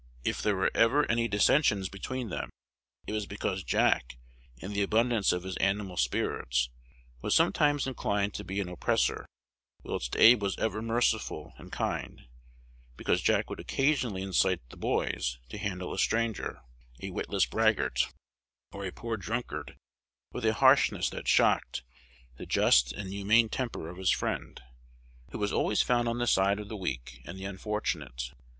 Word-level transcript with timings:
If 0.23 0.41
there 0.41 0.55
were 0.55 0.71
ever 0.73 1.05
any 1.11 1.27
dissensions 1.27 1.87
between 1.87 2.29
them, 2.31 2.49
it 3.05 3.11
was 3.13 3.27
because 3.27 3.63
Jack, 3.63 4.17
in 4.57 4.73
the 4.73 4.81
abundance 4.81 5.31
of 5.31 5.43
his 5.43 5.55
animal 5.57 5.95
spirits, 5.95 6.71
was 7.21 7.35
sometimes 7.35 7.85
inclined 7.85 8.33
to 8.33 8.43
be 8.43 8.59
an 8.59 8.67
oppressor, 8.67 9.27
whilst 9.83 10.15
Abe 10.17 10.41
was 10.41 10.57
ever 10.57 10.81
merciful 10.81 11.53
and 11.57 11.71
kind; 11.71 12.25
because 12.97 13.21
Jack 13.21 13.47
would 13.51 13.59
occasionally 13.59 14.23
incite 14.23 14.67
the 14.71 14.75
"boys" 14.75 15.37
to 15.49 15.59
handle 15.59 15.93
a 15.93 15.99
stranger, 15.99 16.61
a 16.99 17.11
witless 17.11 17.45
braggart, 17.45 18.11
or 18.71 18.83
a 18.87 18.91
poor 18.91 19.17
drunkard 19.17 19.77
with 20.31 20.45
a 20.47 20.55
harshness 20.55 21.11
that 21.11 21.27
shocked 21.27 21.83
the 22.37 22.47
just 22.47 22.91
and 22.91 23.11
humane 23.11 23.49
temper 23.49 23.87
of 23.87 23.97
his 23.97 24.09
friend, 24.09 24.61
who 25.29 25.37
was 25.37 25.53
always 25.53 25.83
found 25.83 26.09
on 26.09 26.17
the 26.17 26.25
side 26.25 26.57
of 26.57 26.69
the 26.69 26.75
weak 26.75 27.21
and 27.27 27.37
the 27.37 27.45
unfortunate. 27.45 28.31